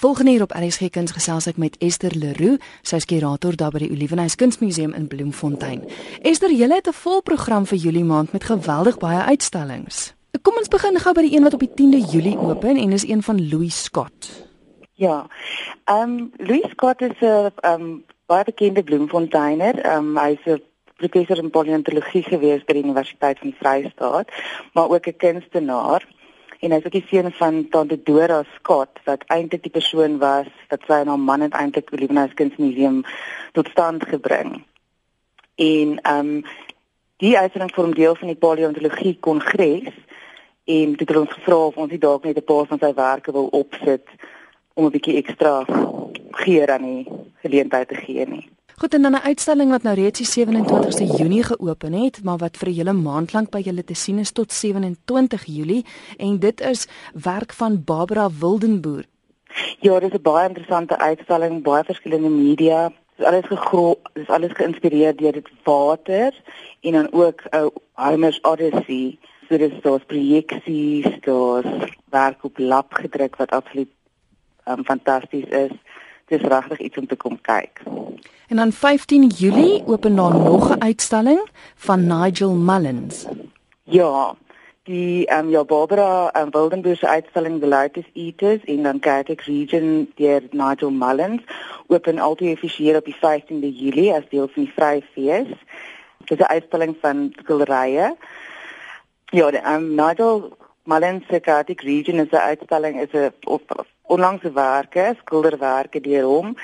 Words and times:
Volgende 0.00 0.30
hier 0.30 0.42
op 0.42 0.52
RSG 0.56 0.88
Kuns 0.88 1.12
gesels 1.12 1.44
ek 1.50 1.58
met 1.60 1.74
Esther 1.84 2.14
Leroux, 2.16 2.56
sy 2.80 2.96
is 2.96 3.04
kurator 3.04 3.52
daar 3.60 3.74
by 3.74 3.82
die 3.82 3.90
Olivenhuis 3.92 4.32
Kunsmuseum 4.40 4.94
in 4.96 5.10
Bloemfontein. 5.12 5.82
Esther, 6.24 6.48
jy 6.48 6.68
het 6.72 6.88
'n 6.88 6.96
vol 6.96 7.20
program 7.20 7.66
vir 7.68 7.76
Julie 7.76 8.04
maand 8.04 8.32
met 8.32 8.44
geweldig 8.44 8.96
baie 8.96 9.20
uitstallings. 9.28 10.14
Kom 10.40 10.56
ons 10.56 10.68
begin 10.68 10.96
gou 10.96 11.12
by 11.12 11.20
die 11.20 11.36
een 11.36 11.42
wat 11.42 11.52
op 11.52 11.60
die 11.60 11.74
10de 11.76 12.00
Julie 12.12 12.38
open 12.38 12.76
en 12.76 12.92
is 12.92 13.08
een 13.08 13.22
van 13.22 13.48
Louis 13.48 13.82
Scott. 13.82 14.48
Ja. 14.94 15.26
Ehm 15.84 16.02
um, 16.02 16.32
Louis 16.36 16.70
Scott 16.70 17.02
is 17.02 17.20
'n 17.20 17.52
ehm 17.60 17.80
um, 17.80 18.04
baie 18.26 18.44
bekende 18.44 18.82
Bloemfonteiner. 18.82 19.78
Ehm 19.78 20.16
um, 20.16 20.16
hy's 20.16 20.44
'n 20.46 20.62
professor 20.96 21.36
in 21.36 21.50
paleontologie 21.50 22.22
gewees 22.22 22.64
by 22.64 22.72
die 22.72 22.82
Universiteit 22.82 23.38
van 23.38 23.54
Vrystaat, 23.58 24.28
maar 24.72 24.88
ook 24.88 25.06
'n 25.06 25.16
kunstenaar 25.16 26.08
en 26.60 26.72
hy's 26.74 26.84
ook 26.84 26.92
die 26.92 27.06
seun 27.08 27.32
van 27.32 27.68
Tante 27.72 27.96
Dora 28.02 28.42
Scott 28.54 29.00
wat 29.04 29.24
eintlik 29.32 29.62
die 29.62 29.72
persoon 29.72 30.18
was 30.20 30.48
wat 30.68 30.84
sy 30.86 31.00
en 31.02 31.12
haar 31.12 31.22
man 31.28 31.46
eintlik 31.48 31.92
Olivenhuis 31.92 32.34
Kunsmuseum 32.36 33.00
tot 33.56 33.68
stand 33.72 34.04
gebring. 34.08 34.60
En 35.56 35.96
ehm 36.02 36.34
um, 36.36 36.44
die 37.20 37.36
uitstalling 37.38 37.72
vorm 37.74 37.94
deel 37.94 38.14
van 38.16 38.30
die 38.32 38.36
paleontologie 38.36 39.18
kongres 39.20 39.92
en 40.64 40.94
dit 40.96 41.08
het 41.08 41.16
ons 41.16 41.32
gevra 41.32 41.58
of 41.66 41.76
ons 41.76 41.90
nie 41.90 42.00
dalk 42.00 42.24
net 42.24 42.36
'n 42.36 42.44
paar 42.44 42.66
van 42.66 42.78
sy 42.78 42.92
werke 42.94 43.32
wil 43.32 43.48
opsit 43.62 44.08
om 44.74 44.84
'n 44.84 44.94
bietjie 44.96 45.16
ekstra 45.16 45.64
geur 46.30 46.70
aan 46.70 46.82
die 46.82 47.06
geleentheid 47.42 47.88
te 47.88 47.94
gee 47.94 48.26
nie. 48.26 48.48
Goed 48.80 48.94
en 48.94 49.02
dan 49.02 49.12
'n 49.12 49.28
uitstalling 49.30 49.70
wat 49.70 49.82
nou 49.82 49.94
reeds 49.94 50.18
die 50.18 50.46
27ste 50.46 51.04
Junie 51.04 51.42
geopen 51.44 51.92
het, 51.92 52.24
maar 52.24 52.36
wat 52.36 52.56
vir 52.56 52.68
'n 52.68 52.74
hele 52.74 52.92
maand 52.92 53.32
lank 53.32 53.50
by 53.50 53.60
julle 53.60 53.84
te 53.84 53.94
sien 53.94 54.18
is 54.18 54.32
tot 54.32 54.52
27 54.52 55.44
Julie 55.44 55.84
en 56.16 56.38
dit 56.38 56.60
is 56.60 56.88
werk 57.12 57.52
van 57.52 57.84
Barbara 57.84 58.30
Wildenboer. 58.40 59.04
Ja, 59.80 59.98
dit 60.00 60.12
is 60.12 60.18
'n 60.18 60.22
baie 60.22 60.48
interessante 60.48 60.98
uitstalling, 60.98 61.62
baie 61.62 61.84
verskillende 61.84 62.28
media. 62.28 62.88
Dit 62.88 62.96
is 63.18 63.24
alles 63.24 63.46
gegro, 63.46 63.98
dit 64.12 64.22
is 64.22 64.28
alles 64.28 64.52
geïnspireer 64.52 65.16
deur 65.16 65.32
dit 65.32 65.48
water 65.62 66.42
en 66.80 66.92
dan 66.92 67.12
ook 67.12 67.42
uh, 67.50 67.66
Homer's 67.92 68.38
Odyssey. 68.42 69.18
So 69.48 69.56
dit 69.56 69.72
is 69.72 69.82
daar's 69.82 70.04
projeksies, 70.06 71.20
daar's 71.20 71.92
werk 72.10 72.44
op 72.44 72.58
lap 72.58 72.92
gedruk 72.92 73.36
wat 73.36 73.50
absoluut 73.50 73.90
um, 74.68 74.84
fantasties 74.84 75.48
is. 75.48 75.70
Dit 76.30 76.42
is 76.42 76.48
regtig 76.48 76.78
iets 76.78 76.96
om 76.96 77.06
te 77.06 77.16
kom 77.16 77.40
kyk. 77.40 77.80
En 78.48 78.56
dan 78.56 78.72
15 78.72 79.26
Julie 79.26 79.82
open 79.86 80.16
daar 80.16 80.34
nog 80.34 80.76
'n 80.76 80.82
uitstalling 80.82 81.40
van 81.74 82.06
Nigel 82.06 82.54
Mullins. 82.54 83.26
Ja, 83.82 84.34
die 84.82 85.26
ehm 85.26 85.44
um, 85.44 85.50
ja 85.50 85.64
Barbara 85.64 86.30
um, 86.36 86.50
Wildenburg 86.50 86.98
se 86.98 87.08
uitstalling 87.08 87.60
The 87.60 87.66
Lotus 87.66 88.04
Eaters 88.12 88.64
in 88.64 88.82
dan 88.82 89.00
Celtic 89.00 89.40
Region 89.40 90.12
deur 90.14 90.42
Nigel 90.50 90.90
Mullins 90.90 91.42
open 91.86 92.18
altyd 92.18 92.62
op 92.96 93.04
die 93.04 93.16
15de 93.16 93.70
Julie 93.80 94.14
as 94.14 94.28
deel 94.28 94.48
van 94.48 94.62
die 94.62 94.72
Vryfees. 94.72 95.48
Dit 96.18 96.40
is 96.40 96.46
'n 96.46 96.52
uitstalling 96.52 96.96
van 97.00 97.32
skilderye. 97.42 98.16
Ja, 99.24 99.50
die 99.50 99.66
um, 99.72 99.94
Nigel 99.94 100.56
Mullins 100.82 101.26
se 101.26 101.40
Celtic 101.40 101.80
Region 101.80 102.18
is 102.18 102.30
'n 102.30 102.36
uitstalling 102.36 103.00
is 103.00 103.12
'n 103.12 103.32
onlangse 104.10 104.52
werke, 104.52 105.14
skilderwerke 105.22 106.00
deur 106.04 106.26
hom 106.28 106.56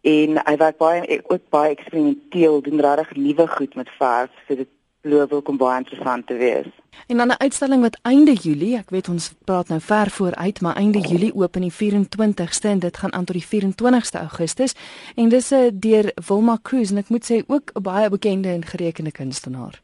en 0.00 0.38
hy 0.40 0.56
werk 0.56 0.78
baie 0.80 1.20
ook 1.22 1.48
baie 1.52 1.74
eksperimenteel 1.74 2.62
doen 2.64 2.80
regtig 2.80 3.16
nuwe 3.16 3.46
goed 3.56 3.74
met 3.76 3.90
verf 3.98 4.30
so 4.46 4.56
dit 4.56 4.68
beloop 5.00 5.32
ook 5.32 5.48
om 5.48 5.56
baie 5.56 5.78
interessant 5.78 6.26
te 6.26 6.34
wees. 6.34 6.68
En 7.06 7.16
dan 7.16 7.28
'n 7.28 7.40
uitstalling 7.40 7.82
wat 7.82 7.98
einde 8.02 8.32
Julie, 8.32 8.76
ek 8.76 8.90
weet 8.90 9.08
ons 9.08 9.32
praat 9.44 9.68
nou 9.68 9.80
ver 9.80 10.10
vooruit, 10.10 10.60
maar 10.60 10.76
einde 10.76 11.00
Julie 11.00 11.34
oop 11.34 11.56
in 11.56 11.62
die 11.62 11.72
24ste 11.72 12.68
en 12.68 12.78
dit 12.78 12.96
gaan 12.96 13.12
aan 13.12 13.24
tot 13.24 13.36
die 13.36 13.46
24ste 13.46 14.18
Augustus 14.18 14.74
en 15.14 15.28
dis 15.28 15.50
'n 15.50 15.54
uh, 15.54 15.70
deur 15.72 16.12
Wilma 16.26 16.58
Cruz 16.62 16.90
en 16.90 16.96
ek 16.96 17.08
moet 17.08 17.32
sê 17.32 17.42
ook 17.46 17.70
'n 17.74 17.82
baie 17.82 18.08
bekende 18.08 18.48
en 18.48 18.64
gerekende 18.64 19.12
kunstenaar. 19.12 19.82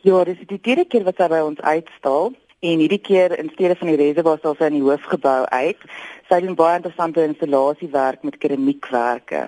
Ja, 0.00 0.24
dis 0.24 0.38
die 0.46 0.60
derde 0.60 0.84
keer 0.84 1.04
wat 1.04 1.16
sy 1.16 1.28
by 1.28 1.38
ons 1.38 1.60
uitstal 1.60 2.32
en 2.72 2.82
hierdie 2.84 3.02
keer 3.08 3.38
in 3.38 3.50
steede 3.54 3.76
van 3.80 3.92
die 3.92 4.00
reservoir 4.00 4.38
sal 4.42 4.56
sy 4.58 4.70
in 4.70 4.78
die 4.80 4.86
hoofgebou 4.86 5.40
uit 5.44 5.88
sy 6.28 6.40
doen 6.42 6.58
baie 6.58 6.80
interessante 6.80 7.22
installasiewerk 7.22 8.22
met 8.26 8.38
keramiekwerke. 8.42 9.46